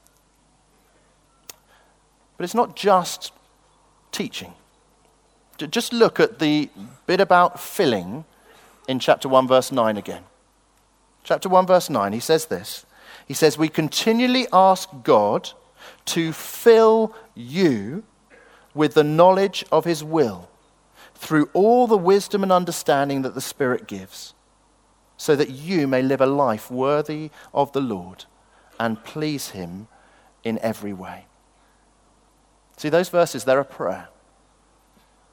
[2.37, 3.31] But it's not just
[4.11, 4.53] teaching.
[5.57, 6.69] Just look at the
[7.05, 8.25] bit about filling
[8.87, 10.23] in chapter 1, verse 9 again
[11.23, 12.85] chapter 1, verse 9, he says this.
[13.27, 15.51] He says, We continually ask God
[16.05, 18.03] to fill you
[18.73, 20.49] with the knowledge of his will
[21.15, 24.33] through all the wisdom and understanding that the Spirit gives,
[25.15, 28.25] so that you may live a life worthy of the Lord
[28.79, 29.87] and please him
[30.43, 31.25] in every way.
[32.75, 34.09] See, those verses, they're a prayer.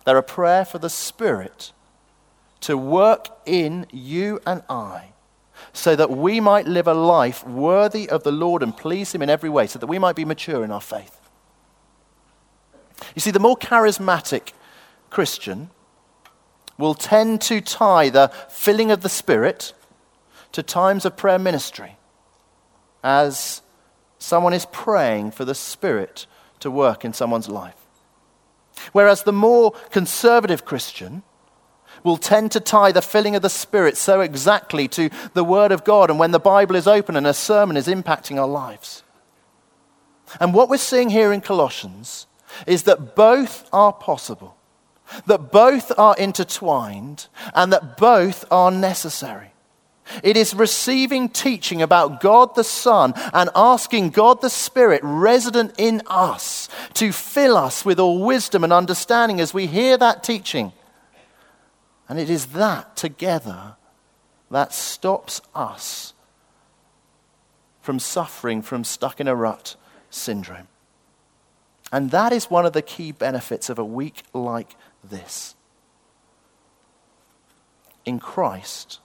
[0.04, 1.72] They're a prayer for the Spirit
[2.60, 5.14] to work in you and I
[5.72, 9.30] so that we might live a life worthy of the Lord and please Him in
[9.30, 11.20] every way, so that we might be mature in our faith.
[13.14, 14.52] You see, the more charismatic
[15.08, 15.70] Christian
[16.78, 19.74] will tend to tie the filling of the Spirit
[20.52, 21.96] to times of prayer ministry
[23.02, 23.62] as
[24.18, 26.26] someone is praying for the Spirit
[26.60, 27.74] to work in someone's life.
[28.92, 31.22] Whereas the more conservative Christian
[32.02, 35.84] will tend to tie the filling of the Spirit so exactly to the Word of
[35.84, 39.02] God and when the Bible is open and a sermon is impacting our lives.
[40.38, 42.26] And what we're seeing here in Colossians
[42.66, 44.56] is that both are possible,
[45.26, 49.52] that both are intertwined, and that both are necessary.
[50.22, 56.02] It is receiving teaching about God the Son and asking God the Spirit, resident in
[56.06, 60.72] us, to fill us with all wisdom and understanding as we hear that teaching
[62.10, 63.76] and it is that together
[64.50, 66.12] that stops us
[67.80, 69.76] from suffering from stuck in a rut
[70.10, 70.66] syndrome.
[71.92, 75.54] And that is one of the key benefits of a week like this.
[78.04, 78.98] In Christ,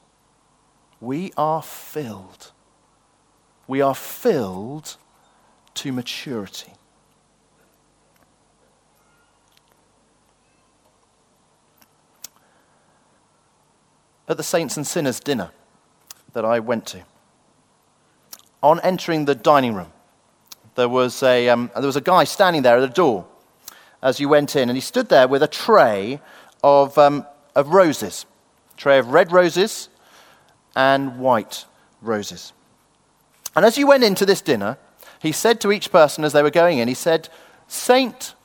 [1.00, 2.54] we are filled.
[3.68, 4.98] We are filled
[5.76, 6.74] to maturity.
[14.28, 15.52] At the Saints and Sinners dinner
[16.34, 17.04] that I went to,
[18.64, 19.92] on entering the dining room,
[20.76, 23.26] there was a, um, there was a guy standing there at the door
[24.02, 26.20] as you went in, and he stood there with a tray
[26.64, 28.26] of, um, of roses,
[28.74, 29.90] a tray of red roses
[30.76, 31.66] and white
[32.02, 32.54] roses.
[33.56, 34.78] And as you went into this dinner,
[35.20, 37.30] he said to each person as they were going in, he said,
[37.68, 38.36] Saint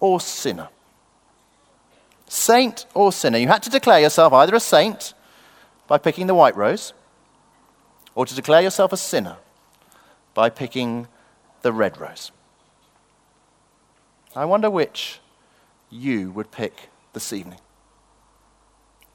[0.00, 0.68] or sinner?
[2.28, 3.38] Saint or sinner?
[3.38, 5.14] You had to declare yourself either a saint
[5.86, 6.92] by picking the white rose,
[8.14, 9.36] or to declare yourself a sinner
[10.34, 11.06] by picking
[11.62, 12.32] the red rose.
[14.34, 15.20] I wonder which
[15.90, 17.60] you would pick this evening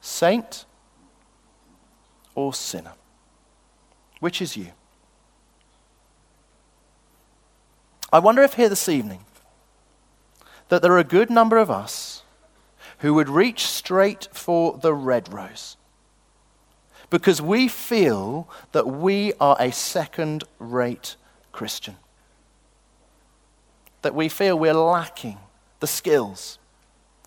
[0.02, 0.66] saint
[2.34, 2.94] or sinner?
[4.20, 4.72] Which is you?
[8.12, 9.26] I wonder if here this evening
[10.70, 12.21] that there are a good number of us
[13.02, 15.78] who would reach straight for the red rose
[17.12, 21.18] because we feel that we are a second rate
[21.52, 21.98] Christian.
[24.02, 25.38] That we feel we're lacking
[25.82, 26.58] the skills,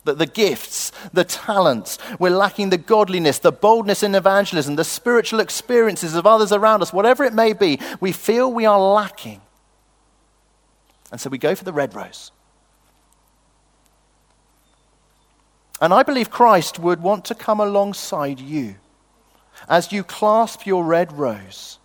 [0.05, 1.99] that the gifts, the talents.
[2.19, 6.93] We're lacking the godliness, the boldness in evangelism, the spiritual experiences of others around us,
[6.93, 7.79] whatever it may be.
[8.01, 9.43] We feel we are lacking.
[11.13, 12.33] And so we go for the red rose.
[15.81, 18.77] And I believe Christ would want to come alongside you
[19.69, 21.79] as you clasp your red rose.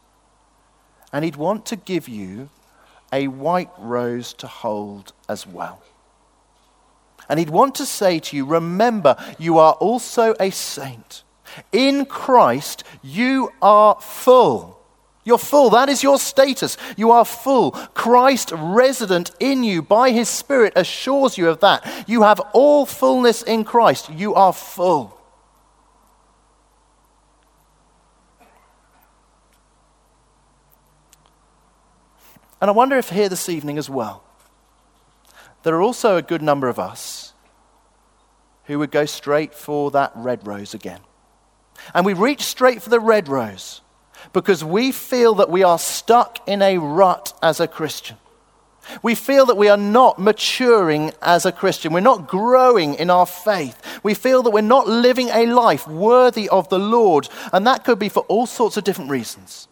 [1.12, 2.50] And he'd want to give you
[3.12, 5.82] a white rose to hold as well.
[7.28, 11.24] And he'd want to say to you, Remember, you are also a saint.
[11.72, 14.79] In Christ, you are full.
[15.30, 15.70] You're full.
[15.70, 16.76] That is your status.
[16.98, 17.70] You are full.
[17.94, 22.10] Christ, resident in you by his Spirit, assures you of that.
[22.10, 24.10] You have all fullness in Christ.
[24.10, 25.16] You are full.
[32.60, 34.24] And I wonder if here this evening as well,
[35.62, 37.34] there are also a good number of us
[38.64, 41.02] who would go straight for that red rose again.
[41.94, 43.82] And we reach straight for the red rose
[44.34, 48.18] because we feel that we are stuck in a rut as a Christian.
[49.04, 51.94] We feel that we are not maturing as a Christian.
[51.94, 54.00] We're not growing in our faith.
[54.04, 57.30] We feel that we're not living a life worthy of the Lord.
[57.54, 59.68] And that could be for all sorts of different reasons.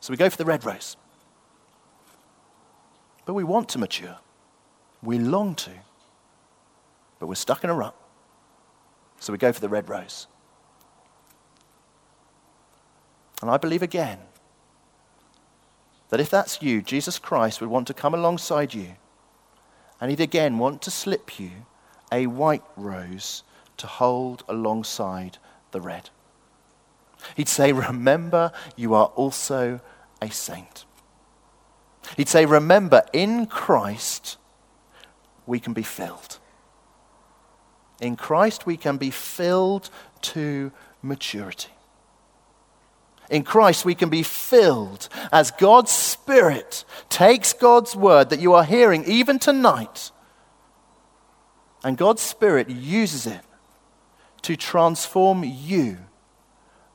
[0.00, 0.96] So we go for the red rose.
[3.24, 4.18] But we want to mature.
[5.02, 5.72] We long to.
[7.18, 7.94] But we're stuck in a rut.
[9.18, 10.28] So we go for the red rose.
[13.40, 14.18] And I believe again
[16.08, 18.96] that if that's you, Jesus Christ would want to come alongside you
[20.00, 21.50] and he'd again want to slip you
[22.10, 23.42] a white rose
[23.76, 25.38] to hold alongside
[25.70, 26.10] the red.
[27.36, 29.80] He'd say, Remember, you are also
[30.22, 30.84] a saint.
[32.16, 34.36] He'd say, Remember, in Christ,
[35.46, 36.38] we can be filled.
[38.00, 39.90] In Christ, we can be filled
[40.22, 40.70] to
[41.02, 41.70] maturity.
[43.30, 48.64] In Christ, we can be filled as God's Spirit takes God's word that you are
[48.64, 50.10] hearing even tonight,
[51.84, 53.42] and God's Spirit uses it
[54.42, 55.98] to transform you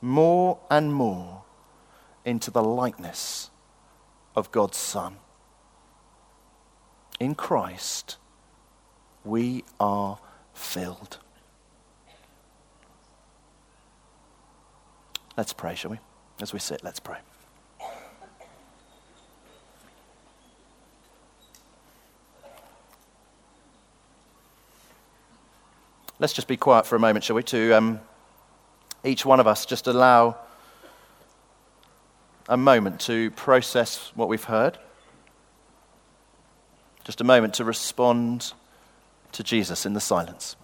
[0.02, 1.44] more and more
[2.26, 3.52] into the likeness
[4.36, 5.18] of God's Son.
[7.20, 8.18] In Christ,
[9.24, 10.18] we are
[10.54, 11.20] filled.
[15.38, 16.00] Let's pray, shall we?
[16.44, 17.20] As we sit, let's pray.
[26.20, 27.44] Let's just be quiet for a moment, shall we?
[27.44, 28.02] To um,
[29.06, 30.36] each one of us, just allow
[32.50, 34.78] a moment to process what we've heard.
[37.06, 38.52] Just a moment to respond
[39.32, 40.58] to Jesus in the silence.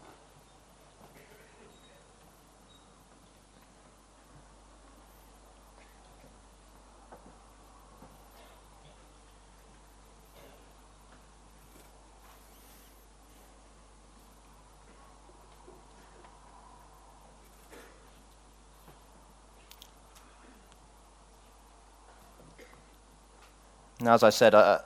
[24.02, 24.80] Now, as I said, I,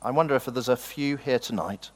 [0.00, 1.90] I wonder if there's a few here tonight.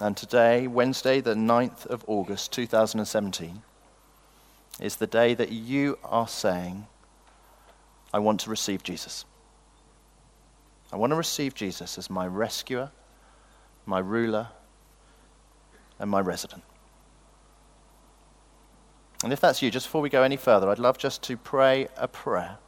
[0.00, 3.62] And today, Wednesday, the 9th of August, 2017,
[4.80, 6.88] is the day that you are saying,
[8.12, 9.24] I want to receive Jesus.
[10.92, 12.90] I want to receive Jesus as my rescuer,
[13.86, 14.48] my ruler,
[16.00, 16.64] and my resident.
[19.22, 21.86] And if that's you, just before we go any further, I'd love just to pray
[21.96, 22.58] a prayer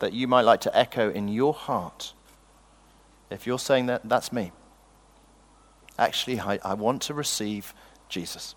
[0.00, 2.12] that you might like to echo in your heart.
[3.30, 4.52] If you're saying that, that's me.
[5.98, 7.74] Actually, I, I want to receive
[8.08, 8.54] Jesus.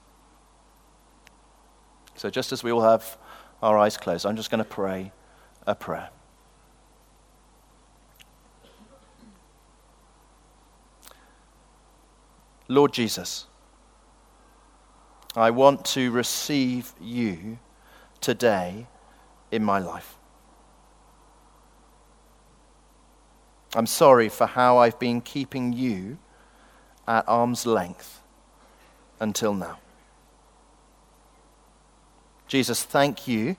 [2.15, 3.17] So, just as we all have
[3.61, 5.11] our eyes closed, I'm just going to pray
[5.65, 6.09] a prayer.
[12.67, 13.47] Lord Jesus,
[15.35, 17.57] I want to receive you
[18.21, 18.85] today
[19.51, 20.18] in my life.
[23.75, 26.17] I'm sorry for how I've been keeping you
[27.07, 28.21] at arm's length
[29.19, 29.79] until now.
[32.47, 33.57] Jesus, thank you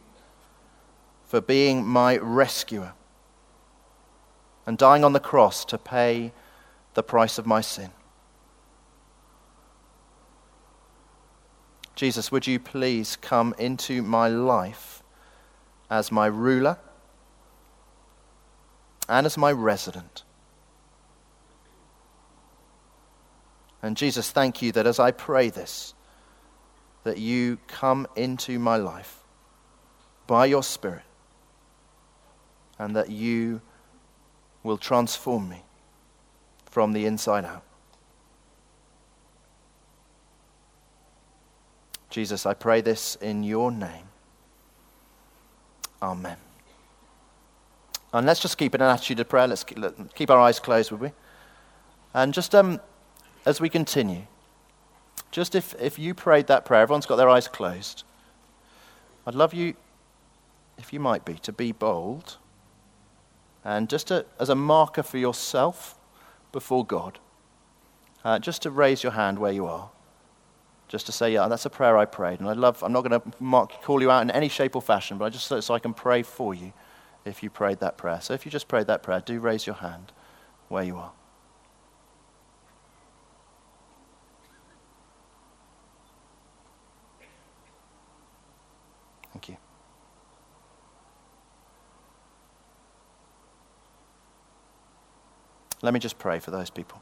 [1.24, 2.92] for being my rescuer
[4.66, 6.32] and dying on the cross to pay
[6.94, 7.90] the price of my sin.
[11.94, 15.02] Jesus, would you please come into my life
[15.88, 16.78] as my ruler
[19.10, 20.22] and as my resident?
[23.82, 25.94] And Jesus, thank you that as I pray this,
[27.04, 29.18] that you come into my life
[30.26, 31.02] by your Spirit
[32.78, 33.60] and that you
[34.62, 35.62] will transform me
[36.66, 37.64] from the inside out.
[42.10, 44.08] Jesus, I pray this in your name.
[46.02, 46.36] Amen.
[48.12, 49.46] And let's just keep an attitude of prayer.
[49.46, 49.64] Let's
[50.14, 51.12] keep our eyes closed, would we?
[52.12, 52.80] And just um,
[53.46, 54.22] as we continue,
[55.30, 58.02] just if, if you prayed that prayer, everyone's got their eyes closed.
[59.26, 59.74] I'd love you,
[60.78, 62.38] if you might be, to be bold
[63.64, 65.96] and just to, as a marker for yourself
[66.50, 67.20] before God,
[68.24, 69.90] uh, just to raise your hand where you are
[70.90, 72.40] just to say, yeah, that's a prayer I prayed.
[72.40, 75.18] And I love, I'm not going to call you out in any shape or fashion,
[75.18, 76.72] but I just so, so I can pray for you
[77.24, 78.20] if you prayed that prayer.
[78.20, 80.12] So if you just prayed that prayer, do raise your hand
[80.68, 81.12] where you are.
[89.32, 89.56] Thank you.
[95.82, 97.00] Let me just pray for those people.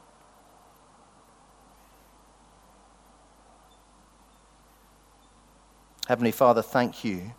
[6.07, 7.33] Heavenly Father, thank you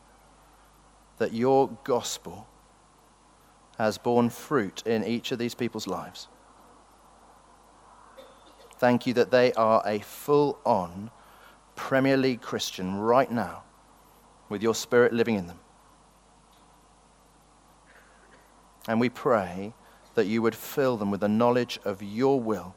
[1.18, 2.46] that your gospel
[3.80, 6.28] has borne fruit in each of these people's lives.
[8.76, 11.10] Thank you that they are a full on
[11.76, 13.62] Premier League Christian right now
[14.50, 15.58] with your spirit living in them.
[18.86, 19.72] And we pray
[20.14, 22.74] that you would fill them with the knowledge of your will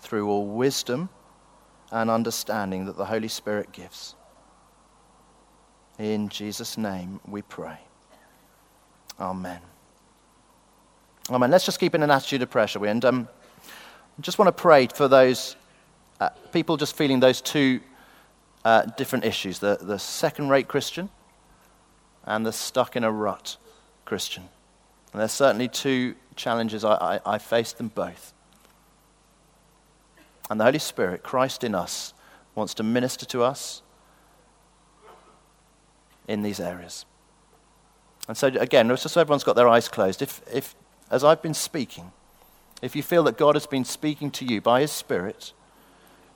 [0.00, 1.08] through all wisdom
[1.90, 4.14] and understanding that the Holy Spirit gives.
[5.98, 7.80] In Jesus' name we pray.
[9.18, 9.60] Amen.
[11.30, 11.50] Amen.
[11.50, 12.88] Let's just keep in an attitude of prayer, shall we?
[12.88, 13.28] And um,
[13.62, 15.56] I just want to pray for those
[16.20, 17.80] uh, people just feeling those two
[18.64, 21.10] uh, different issues the, the second rate Christian
[22.24, 23.58] and the stuck in a rut
[24.06, 24.48] Christian.
[25.12, 26.82] And there's certainly two challenges.
[26.82, 28.32] I, I, I faced them both.
[30.48, 32.14] And the Holy Spirit, Christ in us,
[32.54, 33.82] wants to minister to us
[36.26, 37.04] in these areas.
[38.28, 40.74] And so, again, just so everyone's got their eyes closed, if, if,
[41.10, 42.12] as I've been speaking,
[42.82, 45.52] if you feel that God has been speaking to you by His Spirit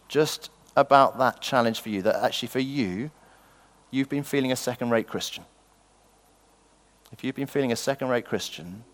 [0.08, 3.10] just about that challenge for you, that actually for you,
[3.90, 5.44] you've been feeling a second rate Christian.
[7.12, 8.84] If you've been feeling a second rate Christian,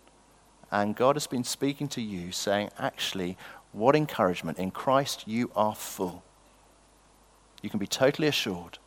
[0.70, 3.38] and God has been speaking to you saying, actually,
[3.72, 4.58] what encouragement.
[4.58, 6.22] In Christ, you are full.
[7.62, 8.78] You can be totally assured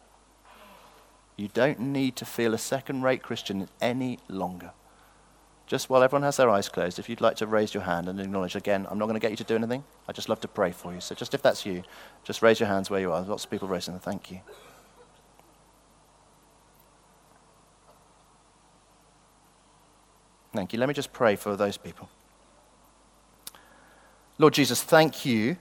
[1.38, 4.72] you don't need to feel a second rate Christian any longer.
[5.72, 8.20] Just while everyone has their eyes closed, if you'd like to raise your hand and
[8.20, 9.86] acknowledge again, I'm not going to get you to do anything.
[10.06, 11.00] I'd just love to pray for you.
[11.00, 11.84] So, just if that's you,
[12.26, 13.22] just raise your hands where you are.
[13.22, 14.02] lots of people raising them.
[14.02, 14.42] Thank you.
[20.54, 20.80] Thank you.
[20.80, 22.10] Let me just pray for those people.
[24.38, 25.56] Lord Jesus, thank you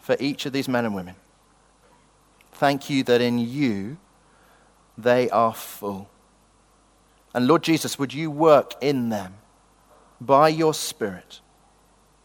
[0.00, 1.16] for each of these men and women.
[2.52, 3.96] Thank you that in you
[4.96, 6.08] they are full.
[7.38, 9.34] And Lord Jesus, would you work in them
[10.20, 11.40] by your Spirit?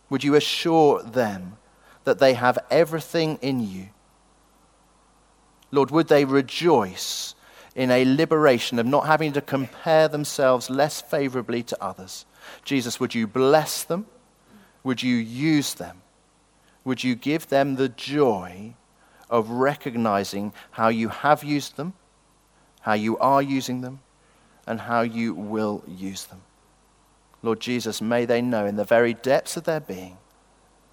[0.10, 1.58] Would you assure them
[2.04, 3.90] that they have everything in you?
[5.70, 7.36] Lord, would they rejoice
[7.76, 12.26] in a liberation of not having to compare themselves less favorably to others?
[12.66, 14.08] Jesus, would you bless them?
[14.84, 16.02] Would you use them?
[16.86, 18.74] Would you give them the joy
[19.30, 21.94] of recognizing how you have used them,
[22.82, 24.00] how you are using them,
[24.66, 26.42] and how you will use them?
[27.42, 30.18] Lord Jesus, may they know in the very depths of their being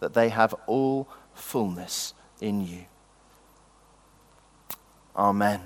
[0.00, 2.86] that they have all fullness in you.
[5.16, 5.60] Amen.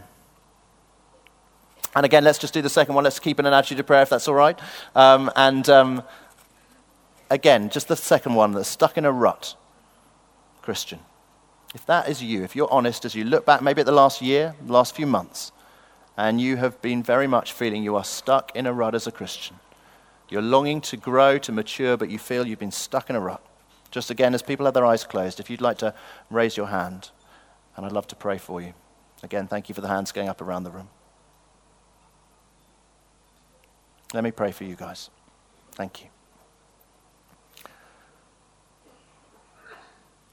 [1.96, 3.04] And again, let's just do the second one.
[3.04, 4.58] Let's keep in an attitude of prayer if that's all right.
[4.94, 6.02] Um, and um,
[7.30, 9.54] again, just the second one that's stuck in a rut.
[10.60, 10.98] Christian.
[11.74, 14.22] If that is you, if you're honest as you look back maybe at the last
[14.22, 15.52] year, the last few months,
[16.16, 19.12] and you have been very much feeling you are stuck in a rut as a
[19.12, 19.56] Christian,
[20.28, 23.44] you're longing to grow, to mature, but you feel you've been stuck in a rut.
[23.90, 25.94] Just again, as people have their eyes closed, if you'd like to
[26.30, 27.10] raise your hand,
[27.76, 28.74] and I'd love to pray for you.
[29.22, 30.88] Again, thank you for the hands going up around the room.
[34.12, 35.10] Let me pray for you guys.
[35.72, 36.08] Thank you.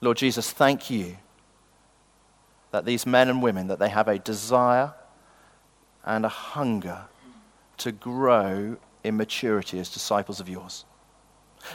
[0.02, 1.18] Lord Jesus, thank you
[2.72, 4.94] that these men and women that they have a desire
[6.06, 7.04] and a hunger
[7.78, 10.86] to grow in maturity as disciples of yours.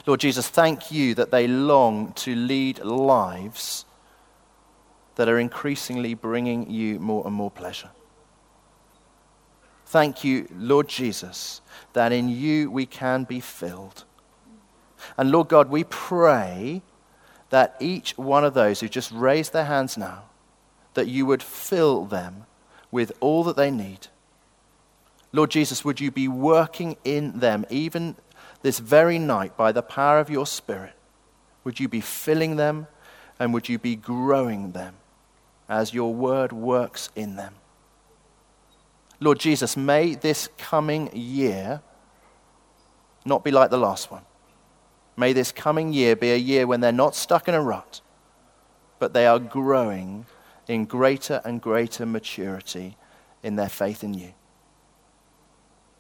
[0.07, 3.85] Lord Jesus, thank you that they long to lead lives
[5.15, 7.91] that are increasingly bringing you more and more pleasure.
[9.87, 11.61] Thank you, Lord Jesus,
[11.93, 14.05] that in you we can be filled.
[15.17, 16.83] And Lord God, we pray
[17.51, 20.25] that each one of those who just raised their hands now,
[20.95, 22.47] that you would fill them
[22.91, 24.09] with all that they need.
[25.33, 28.17] Lord Jesus, would you be working in them even
[28.63, 30.95] this very night by the power of your Spirit?
[31.65, 32.87] Would you be filling them
[33.39, 34.95] and would you be growing them
[35.69, 37.55] as your word works in them?
[39.21, 41.81] Lord Jesus, may this coming year
[43.25, 44.23] not be like the last one.
[45.17, 48.01] May this coming year be a year when they're not stuck in a rut,
[48.99, 50.27] but they are growing
[50.69, 52.97] in greater and greater maturity
[53.43, 54.35] in their faith in you.